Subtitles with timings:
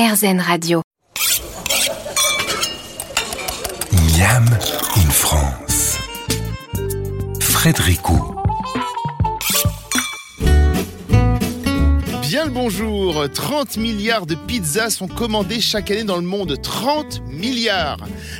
[0.00, 0.80] RZN Radio.
[3.92, 4.46] Miam
[4.96, 5.98] in France.
[7.38, 8.39] Frédéricot.
[12.48, 16.60] Bonjour 30 milliards de pizzas sont commandées chaque année dans le monde.
[16.60, 17.98] 30 milliards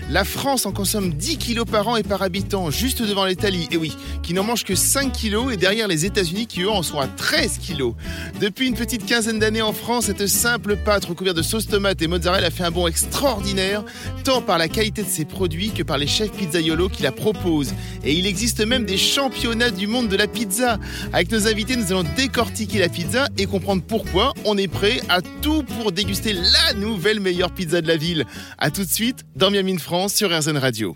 [0.08, 3.76] La France en consomme 10 kilos par an et par habitant, juste devant l'Italie, et
[3.76, 3.92] oui,
[4.22, 7.06] qui n'en mange que 5 kilos, et derrière les États-Unis qui eux en sont à
[7.06, 7.94] 13 kilos.
[8.40, 12.06] Depuis une petite quinzaine d'années en France, cette simple pâte recouverte de sauce tomate et
[12.06, 13.84] mozzarella a fait un bond extraordinaire,
[14.24, 17.74] tant par la qualité de ses produits que par les chefs pizzaiolos qui la proposent.
[18.02, 20.78] Et il existe même des championnats du monde de la pizza.
[21.12, 25.20] Avec nos invités, nous allons décortiquer la pizza et comprendre pourquoi on est prêt à
[25.20, 28.24] tout pour déguster la nouvelle meilleure pizza de la ville.
[28.56, 30.94] A tout de suite dans Miami France sur RZN Radio.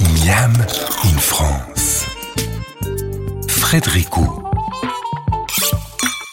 [0.00, 0.52] Miam
[1.04, 2.06] in France.
[3.46, 4.48] Frédéricot.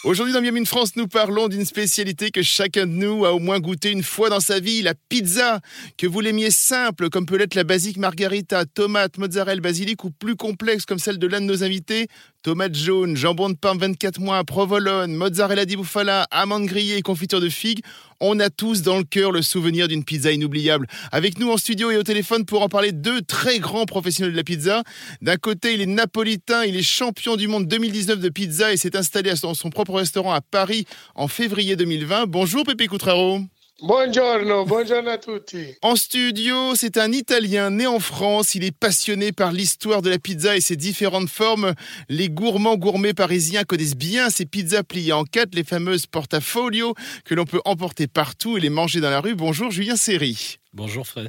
[0.06, 3.58] Aujourd'hui dans Miami France, nous parlons d'une spécialité que chacun de nous a au moins
[3.58, 5.58] goûté une fois dans sa vie, la pizza.
[5.98, 10.36] Que vous l'aimiez simple, comme peut l'être la basique margarita, tomate, mozzarella, basilic, ou plus
[10.36, 12.06] complexe comme celle de l'un de nos invités,
[12.46, 17.40] tomate jaune, jambon de pain 24 mois, provolone, mozzarella di bufala, amandes grillées et confiture
[17.40, 17.80] de figues,
[18.20, 20.86] on a tous dans le cœur le souvenir d'une pizza inoubliable.
[21.10, 24.36] Avec nous en studio et au téléphone pour en parler deux très grands professionnels de
[24.36, 24.84] la pizza.
[25.22, 28.96] D'un côté, il est napolitain, il est champion du monde 2019 de pizza et s'est
[28.96, 30.86] installé dans son propre restaurant à Paris
[31.16, 32.26] en février 2020.
[32.28, 33.40] Bonjour Pepe Cutraro.
[33.78, 35.76] Buongiorno, buongiorno a tutti.
[35.82, 38.54] En studio, c'est un Italien né en France.
[38.54, 41.74] Il est passionné par l'histoire de la pizza et ses différentes formes.
[42.08, 46.94] Les gourmands gourmets parisiens connaissent bien ces pizzas pliées en quatre, les fameuses portafolio
[47.26, 49.34] que l'on peut emporter partout et les manger dans la rue.
[49.34, 50.56] Bonjour Julien Serry.
[50.72, 51.28] Bonjour Fred.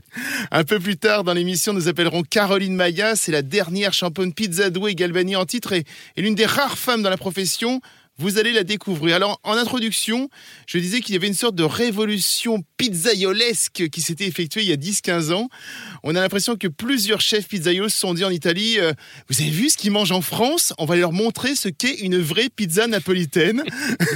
[0.49, 3.17] Un peu plus tard dans l'émission, nous appellerons Caroline Maya.
[3.17, 5.83] C'est la dernière championne pizza douée Galvani en titre et,
[6.15, 7.81] et l'une des rares femmes dans la profession.
[8.19, 9.15] Vous allez la découvrir.
[9.15, 10.29] Alors, en introduction,
[10.65, 14.73] je disais qu'il y avait une sorte de révolution pizzaiolesque qui s'était effectuée il y
[14.73, 15.49] a 10-15 ans.
[16.01, 18.93] On a l'impression que plusieurs chefs pizzaios se sont dit en Italie euh,
[19.29, 20.73] Vous avez vu ce qu'ils mangent en France?
[20.79, 23.63] On va leur montrer ce qu'est une vraie pizza napolitaine.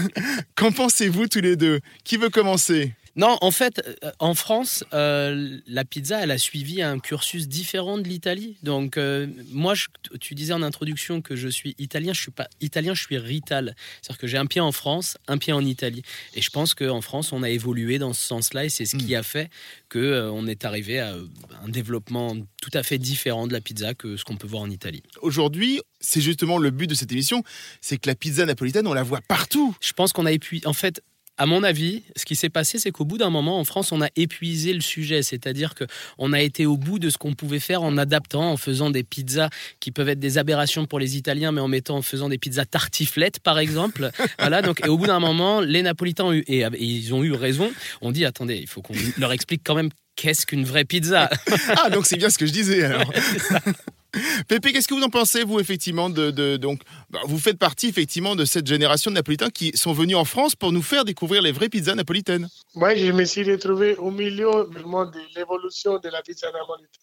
[0.56, 1.79] Qu'en pensez-vous tous les deux?
[2.03, 2.95] Qui veut commencer?
[3.16, 7.97] Non, en fait, euh, en France, euh, la pizza, elle a suivi un cursus différent
[7.97, 8.57] de l'Italie.
[8.63, 9.88] Donc, euh, moi, je,
[10.19, 12.13] tu disais en introduction que je suis italien.
[12.13, 13.75] Je suis pas italien, je suis rital.
[14.01, 16.03] C'est-à-dire que j'ai un pied en France, un pied en Italie.
[16.35, 19.13] Et je pense qu'en France, on a évolué dans ce sens-là, et c'est ce qui
[19.16, 19.49] a fait
[19.89, 21.16] que on est arrivé à
[21.63, 24.69] un développement tout à fait différent de la pizza que ce qu'on peut voir en
[24.69, 25.03] Italie.
[25.22, 27.43] Aujourd'hui, c'est justement le but de cette émission,
[27.81, 29.75] c'est que la pizza napolitaine, on la voit partout.
[29.81, 30.66] Je pense qu'on a épuisé.
[30.66, 31.01] En fait,
[31.41, 34.00] à mon avis, ce qui s'est passé, c'est qu'au bout d'un moment, en France, on
[34.00, 35.24] a épuisé le sujet.
[35.24, 38.91] C'est-à-dire qu'on a été au bout de ce qu'on pouvait faire en adaptant, en faisant
[38.91, 42.29] des pizzas qui peuvent être des aberrations pour les Italiens, mais en mettant, en faisant
[42.29, 44.12] des pizzas tartiflettes, par exemple.
[44.40, 44.62] voilà.
[44.62, 47.72] Donc, et au bout d'un moment, les Napolitains ont eu, et, ils ont eu raison.
[48.02, 51.28] On dit, attendez, il faut qu'on leur explique quand même qu'est-ce qu'une vraie pizza?
[51.84, 53.12] ah, donc c'est bien ce que je disais alors.
[54.47, 58.35] Pépé, qu'est-ce que vous en pensez, vous, effectivement de, donc, bah, Vous faites partie, effectivement,
[58.35, 61.51] de cette génération de Napolitains qui sont venus en France pour nous faire découvrir les
[61.51, 62.49] vraies pizzas napolitaines?
[62.75, 66.47] Oui, je me suis retrouvé au milieu vraiment de l'évolution de la pizza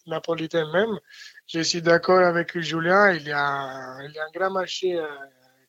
[0.05, 0.99] napolitaine même.
[1.47, 5.07] Je suis d'accord avec Julien, il y a, un grand marché euh,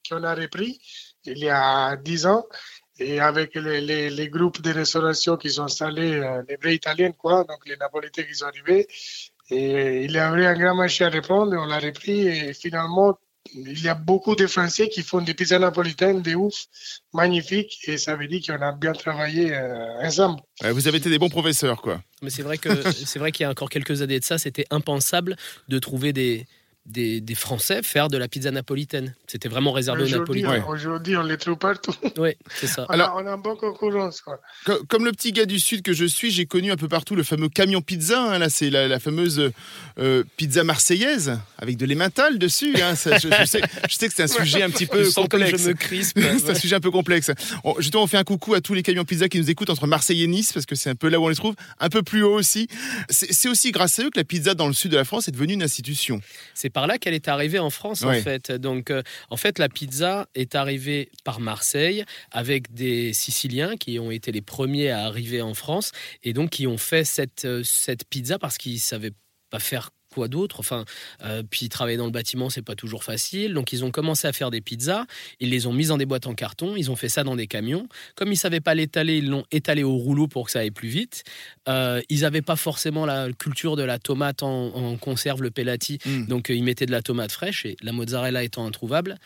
[0.09, 0.81] qu'on a repris
[1.25, 2.47] il y a dix ans.
[2.99, 7.67] Et avec les, groupes de restauration qui sont installés, euh, les vrais Italiens, quoi, donc
[7.67, 8.87] les Napolitains qui sont arrivés,
[9.51, 13.19] et il y avait un grand marché à répondre, on l'a repris et finalement,
[13.55, 16.67] il y a beaucoup de Français qui font des pizzas napolitaines de ouf,
[17.13, 20.41] magnifiques, et ça veut dire qu'on a bien travaillé euh, ensemble.
[20.63, 22.03] Vous avez été des bons professeurs, quoi.
[22.23, 24.67] Mais c'est vrai que c'est vrai qu'il y a encore quelques années de ça, c'était
[24.71, 25.37] impensable
[25.69, 26.47] de trouver des,
[26.91, 29.15] des, Français faire de la pizza napolitaine.
[29.27, 30.65] C'était vraiment réservé aux Napolitains.
[30.69, 31.95] Aujourd'hui, on les trouve partout.
[32.19, 32.85] Oui, c'est ça.
[32.91, 34.23] Alors, on a, une bonne concurrence.
[34.89, 37.23] Comme, le petit gars du Sud que je suis, j'ai connu un peu partout le
[37.23, 38.21] fameux camion pizza.
[38.21, 38.39] Hein.
[38.39, 39.51] là, c'est la, fameuse
[39.99, 42.75] euh, pizza marseillaise avec de l'emmental dessus.
[42.83, 42.95] Hein.
[42.95, 45.63] je, sais, que c'est un sujet un petit peu complexe.
[45.63, 46.19] je me crispe.
[46.39, 47.31] c'est un sujet un peu complexe.
[47.79, 50.23] justement, on fait un coucou à tous les camions pizza qui nous écoutent entre Marseille
[50.23, 51.55] et Nice parce que c'est un peu là où on les trouve.
[51.79, 52.69] Un peu plus haut aussi.
[53.09, 55.33] C'est aussi grâce à eux que la pizza dans le sud de la France est
[55.33, 56.21] devenue une institution.
[56.55, 58.51] C'est par là qu'elle est arrivée en France, en fait.
[58.53, 64.11] Donc, euh, en fait, la pizza est arrivée par Marseille avec des Siciliens qui ont
[64.11, 65.93] été les premiers à arriver en France
[66.23, 69.13] et donc qui ont fait cette, euh, cette pizza parce qu'ils savaient
[69.51, 70.85] pas faire quoi d'autre Enfin,
[71.23, 73.55] euh, puis travailler dans le bâtiment, c'est pas toujours facile.
[73.55, 75.05] Donc ils ont commencé à faire des pizzas.
[75.41, 76.77] Ils les ont mises dans des boîtes en carton.
[76.77, 77.89] Ils ont fait ça dans des camions.
[78.17, 80.89] Comme ils savaient pas l'étaler, ils l'ont étalé au rouleau pour que ça aille plus
[80.89, 81.25] vite.
[81.69, 85.99] Euh, ils n'avaient pas forcément la culture de la tomate en, conserve, le pelati.
[86.05, 86.27] Hmm.
[86.27, 89.17] Donc euh, ils mettaient de la tomate fraîche et la mozzarella étant introuvable,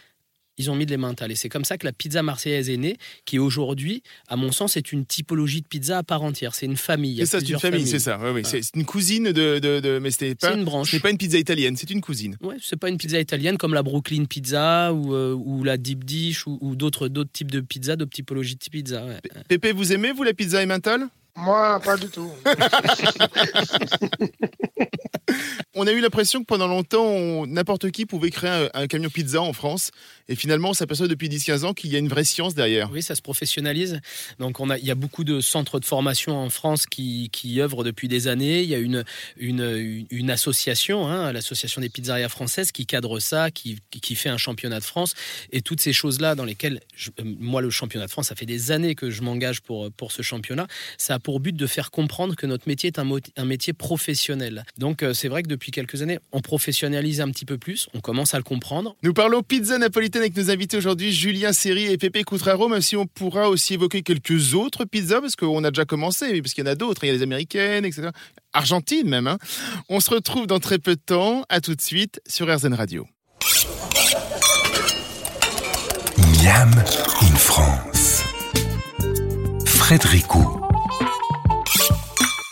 [0.59, 1.31] ils ont mis de l'emmental.
[1.33, 4.77] Et c'est comme ça que la pizza marseillaise est née, qui aujourd'hui, à mon sens,
[4.77, 6.55] est une typologie de pizza à part entière.
[6.55, 7.17] C'est une famille.
[7.19, 8.19] C'est ça, c'est une famille, c'est ça.
[8.45, 10.55] C'est une cousine de, de, mais c'était pas.
[10.55, 10.91] une branche.
[10.91, 12.37] C'est pas une pizza italienne, c'est une cousine.
[12.43, 16.05] Ouais, c'est pas une pizza italienne comme la Brooklyn Pizza ou, euh, ou la Deep
[16.05, 19.05] Dish ou, d'autres d'autres types de pizza, d'autres typologies de pizza.
[19.49, 21.09] Pépé, vous aimez vous la pizza emmental?
[21.37, 22.31] Moi, pas du tout.
[25.75, 29.53] on a eu l'impression que pendant longtemps, n'importe qui pouvait créer un, camion pizza en
[29.53, 29.91] France.
[30.29, 32.91] Et finalement, on s'aperçoit depuis 10-15 ans qu'il y a une vraie science derrière.
[32.91, 34.01] Oui, ça se professionnalise.
[34.39, 37.85] Donc, on a, il y a beaucoup de centres de formation en France qui, œuvrent
[37.85, 38.63] depuis des années.
[38.63, 39.05] Il y a une,
[39.37, 44.81] une, association, hein, l'association des pizzerias françaises, qui cadre ça, qui, qui fait un championnat
[44.81, 45.15] de France.
[45.53, 46.81] Et toutes ces choses-là dans lesquelles,
[47.23, 50.23] moi, le championnat de France, ça fait des années que je m'engage pour, pour ce
[50.23, 50.67] championnat.
[50.99, 54.65] Ça a pour but de faire comprendre que notre métier est un, un métier professionnel.
[54.79, 58.01] Donc, euh, c'est vrai que depuis quelques années, on professionnalise un petit peu plus, on
[58.01, 58.95] commence à le comprendre.
[59.03, 62.95] Nous parlons pizza napolitaine avec nos invités aujourd'hui, Julien Serry et Pepe Coutraro, même si
[62.95, 66.69] on pourra aussi évoquer quelques autres pizzas, parce qu'on a déjà commencé, parce qu'il y
[66.69, 68.11] en a d'autres, il y a les américaines, etc.
[68.53, 69.27] Argentine même.
[69.27, 69.39] Hein.
[69.89, 71.47] On se retrouve dans très peu de temps.
[71.49, 73.07] À tout de suite sur RZN Radio.
[76.19, 76.71] Miam
[77.23, 78.25] in France.
[79.65, 80.64] Frédérico.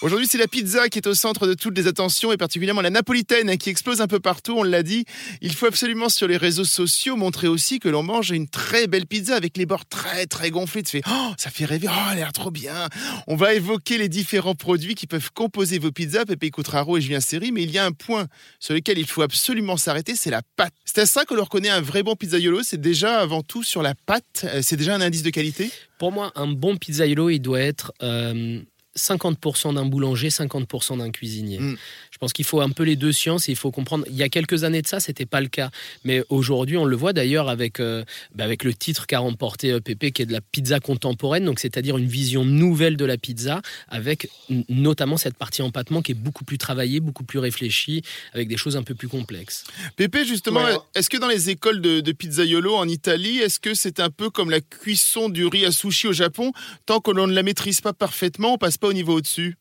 [0.03, 2.91] Aujourd'hui, c'est la pizza qui est au centre de toutes les attentions et particulièrement la
[2.91, 5.05] napolitaine qui explose un peu partout, on l'a dit.
[5.43, 9.07] Il faut absolument sur les réseaux sociaux montrer aussi que l'on mange une très belle
[9.07, 10.83] pizza avec les bords très très gonflés.
[10.83, 12.89] Tu fais, oh, ça fait rêver, oh, elle a l'air trop bien.
[13.29, 17.21] On va évoquer les différents produits qui peuvent composer vos pizzas, Pepe Cutraro et Julien
[17.21, 18.27] Série, mais il y a un point
[18.59, 20.75] sur lequel il faut absolument s'arrêter, c'est la pâte.
[20.85, 23.83] C'est à ça que l'on reconnaît un vrai bon pizzaiolo, c'est déjà avant tout sur
[23.83, 25.71] la pâte, euh, c'est déjà un indice de qualité?
[26.01, 27.93] Pour moi, un bon pizzaiolo, il doit être...
[28.03, 28.63] Euh,
[28.97, 31.59] 50% d'un boulanger, 50% d'un cuisinier.
[31.59, 31.77] Mm.
[32.11, 34.05] Je pense qu'il faut un peu les deux sciences et il faut comprendre.
[34.09, 35.71] Il y a quelques années de ça, c'était pas le cas,
[36.05, 38.05] mais aujourd'hui, on le voit d'ailleurs avec euh,
[38.35, 41.59] bah, avec le titre qu'a remporté euh, Pépé, qui est de la pizza contemporaine, donc
[41.59, 44.29] c'est-à-dire une vision nouvelle de la pizza, avec
[44.69, 48.03] notamment cette partie empattement qui est beaucoup plus travaillée, beaucoup plus réfléchie,
[48.35, 49.65] avec des choses un peu plus complexes.
[49.97, 50.63] Pépé, justement,
[50.95, 54.31] est-ce que dans les écoles de, de pizzaiolo en Italie, est-ce que c'est un peu
[54.31, 56.53] comme la cuisson du riz à sushi au Japon
[56.87, 59.57] Tant que l'on ne la maîtrise pas parfaitement, on passe pas au niveau au-dessus?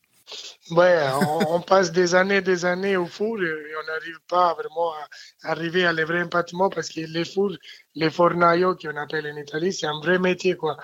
[0.70, 0.98] Ouais,
[1.48, 5.84] on, passe des années des années au four et on n'arrive pas vraiment à arriver
[5.84, 7.54] à les vrais empattements parce que les fours,
[7.94, 10.76] les fornaio qu'on appelle en Italie, c'est un vrai métier quoi.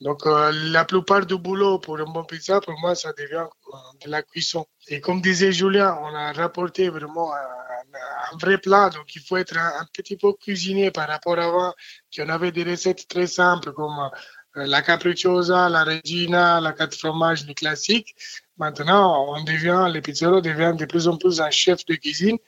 [0.00, 3.76] Donc euh, la plupart du boulot pour un bon pizza, pour moi, ça devient euh,
[4.04, 4.66] de la cuisson.
[4.88, 9.56] Et comme disait Julien, on a rapporté vraiment un, vrai plat, donc il faut être
[9.56, 11.72] un, petit peu cuisinier par rapport à avant,
[12.14, 14.10] qu'on avait des recettes très simples comme
[14.56, 18.14] la capricciosa, la regina, la quatre fromages, les classiques.
[18.58, 22.38] Maintenant, on devient, les pizzeros deviennent de plus en plus un chef de cuisine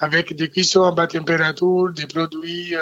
[0.00, 2.80] avec des cuissons à basse température, des produits euh,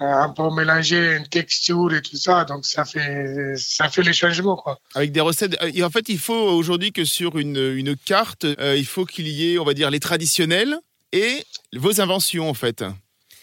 [0.00, 2.44] euh, un peu mélangés, une texture et tout ça.
[2.44, 4.78] Donc, ça fait, ça fait les changements, quoi.
[4.94, 5.56] Avec des recettes.
[5.72, 9.54] Et en fait, il faut aujourd'hui que sur une, une carte, il faut qu'il y
[9.54, 10.76] ait, on va dire, les traditionnels
[11.12, 12.84] et vos inventions, en fait.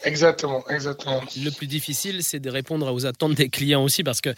[0.06, 1.22] Exactement, exactement.
[1.44, 4.30] Le plus difficile, c'est de répondre aux attentes des clients aussi, parce que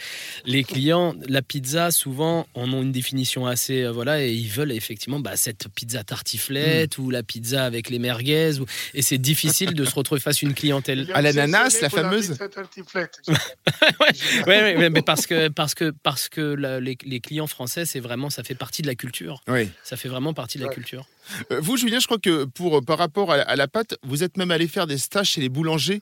[0.45, 4.71] les clients, la pizza, souvent, en ont une définition assez, euh, voilà, et ils veulent
[4.71, 7.01] effectivement bah, cette pizza tartiflette mm.
[7.01, 8.51] ou la pizza avec les merguez,
[8.93, 11.07] et c'est difficile de se retrouver face à une clientèle.
[11.17, 12.37] À l'ananas, la fameuse.
[14.47, 18.55] ouais, mais parce que parce que parce que les, clients français, c'est vraiment, ça fait
[18.55, 19.41] partie de la culture.
[19.47, 19.69] Oui.
[19.83, 21.07] Ça fait vraiment partie de la culture.
[21.51, 24.51] Euh, vous, Julien, je crois que pour, par rapport à, la pâte, vous êtes même
[24.51, 26.01] allé faire des stages chez les boulangers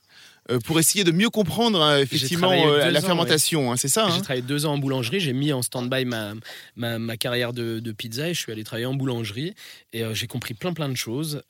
[0.64, 3.72] pour essayer de mieux comprendre hein, effectivement euh, la fermentation.
[3.72, 5.20] Hein, c'est ça J'ai hein travaillé deux ans en boulangerie.
[5.20, 6.34] J'ai mis en stand-by ma,
[6.76, 9.54] ma, carrière de, pizza et je suis allé travailler en boulangerie.
[9.92, 11.42] Et j'ai compris plein plein de choses.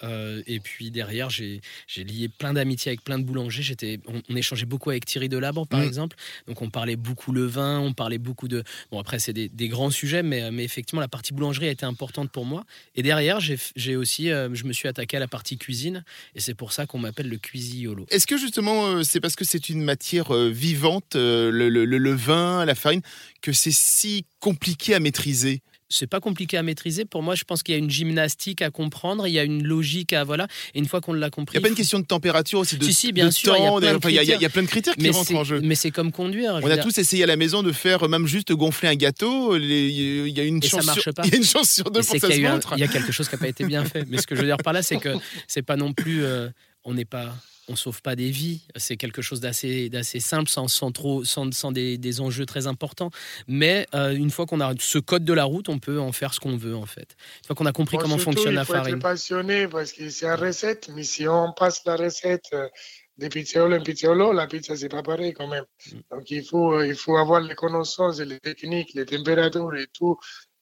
[0.47, 1.61] et puis derrière, j'ai
[1.97, 3.63] lié plein d'amitiés avec plein de boulangers.
[3.63, 5.85] J'étais, on, échangeait beaucoup avec Thierry Delabre, par mm.
[5.85, 6.17] exemple.
[6.47, 8.63] Donc on parlait beaucoup le vin, on parlait beaucoup de...
[8.91, 11.85] Bon, après, c'est des, des, grands sujets, mais, mais effectivement, la partie boulangerie a été
[11.85, 12.65] importante pour moi.
[12.95, 16.55] Et derrière, j'ai aussi, euh, je me suis attaqué à la partie cuisine et c'est
[16.55, 18.07] pour ça qu'on m'appelle le cuisiniolo.
[18.11, 22.15] Est-ce que justement, euh, c'est parce que c'est une matière euh, vivante, le, le, le,
[22.15, 23.03] vin, la farine,
[23.43, 27.05] que c'est si compliqué à maîtriser c'est pas compliqué à maîtriser.
[27.05, 29.63] Pour moi, je pense qu'il y a une gymnastique à comprendre, il y a une
[29.63, 30.47] logique à voilà.
[30.75, 32.77] Et une fois qu'on l'a compris, il n'y a pas une question de température aussi,
[32.77, 33.81] de, si, si, bien sûr, temps.
[33.81, 35.61] Il y, y, a plein de critères qui rentrent en jeu.
[35.63, 36.61] Mais c'est comme conduire.
[36.63, 39.57] On a tous essayé à la maison de faire même juste gonfler un gâteau.
[39.57, 40.81] Il y a une chance.
[40.81, 41.23] Ça marche sur, pas.
[41.27, 42.35] Il y a une chance sur deux pour que ça.
[42.35, 44.05] Il y a quelque chose qui n'a pas été bien fait.
[44.09, 45.15] Mais ce que je veux dire par là, c'est que
[45.47, 46.25] c'est pas non plus.
[46.25, 46.49] Euh,
[46.85, 47.35] on n'est pas
[47.69, 48.63] on sauve pas des vies.
[48.77, 52.67] C'est quelque chose d'assez, d'assez simple, sans, sans, trop, sans, sans des, des, enjeux très
[52.67, 53.11] importants.
[53.49, 56.35] Mais euh, une fois qu'on a ce code de la route, on peut en faire
[56.35, 57.17] ce qu'on veut, en fait.
[57.41, 58.85] Une fois qu'on a compris comment fonctionne la farine.
[58.87, 62.47] Il faut être passionné parce que c'est une recette, mais si on passe la recette
[62.53, 62.69] euh,
[63.19, 65.65] des pizzaiolo en pizzaiolo, la pizza, c'est pas pareil quand même.
[65.93, 65.99] Mm.
[66.11, 70.17] Donc, il faut, il faut avoir les connaissances, les techniques, les températures et tout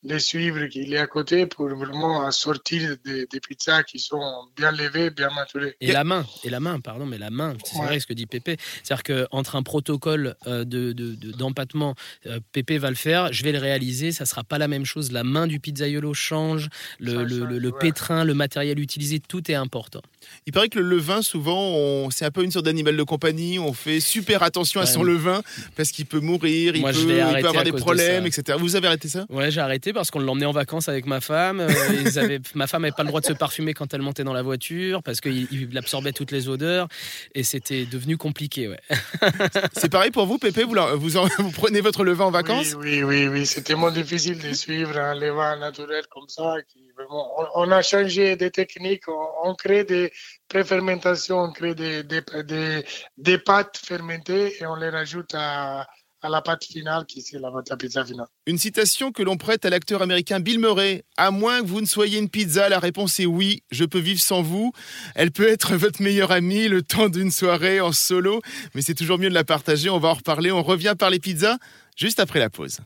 [0.04, 5.10] les suivre qu'il est à côté pour vraiment sortir des, pizzas qui sont bien levées,
[5.10, 5.76] bien maturées.
[5.80, 8.26] Et la main, et la main, pardon, mais la main, c'est vrai ce que dit
[8.26, 8.56] Pépé.
[8.82, 10.92] C'est-à-dire qu'entre un protocole euh, de,
[11.36, 11.94] d'empattement,
[12.26, 15.10] euh, Pépé va le faire, je vais le réaliser, ça sera pas la même chose.
[15.10, 16.68] La main du pizzaiolo change,
[16.98, 20.02] le, le, pétrin, le matériel utilisé, tout est important.
[20.46, 23.58] Il paraît que le levain, souvent, c'est un peu une sorte d'animal de compagnie.
[23.58, 25.42] On fait super attention à son levain
[25.76, 28.58] parce qu'il peut mourir, il, peut, il peut, avoir des problèmes, etc.
[28.60, 29.24] Vous avez arrêté ça?
[29.30, 31.60] Ouais, j'ai arrêté parce qu'on l'emmenait en vacances avec ma femme.
[31.60, 31.68] Euh,
[32.54, 35.02] ma femme n'avait pas le droit de se parfumer quand elle montait dans la voiture
[35.02, 36.88] parce qu'il absorbait toutes les odeurs
[37.34, 38.68] et c'était devenu compliqué.
[38.68, 38.80] Ouais.
[39.72, 42.74] C'est pareil pour vous, Pépé vous, vous, prenez votre levain en vacances?
[42.74, 43.46] Oui, oui, oui.
[43.46, 46.56] C'était tellement difficile de suivre un levain naturel comme ça.
[47.54, 50.12] on, a changé des techniques, on, crée des
[50.48, 52.84] préfermentations, on crée des, des,
[53.16, 55.86] des pâtes fermentées et on les rajoute à
[56.28, 58.26] la pâte finale qui c'est la, pizza finale.
[58.46, 61.04] Une citation que l'on prête à l'acteur américain Bill Murray.
[61.16, 64.20] À moins que vous ne soyez une pizza, la réponse est oui, je peux vivre
[64.20, 64.72] sans vous.
[65.14, 68.40] Elle peut être votre meilleure amie le temps d'une soirée en solo,
[68.74, 69.90] mais c'est toujours mieux de la partager.
[69.90, 70.50] On va en reparler.
[70.52, 71.58] On revient par les pizzas
[71.96, 72.80] juste après la pause.